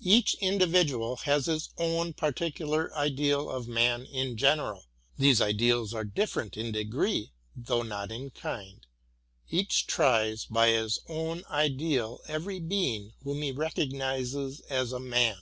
[0.00, 4.86] Each individual has his own particular ideal of man in general;
[5.18, 8.86] these ideals are different in degree, though not in kind;
[9.50, 15.36] each tries by his own ideal every being whom he recognises as a man.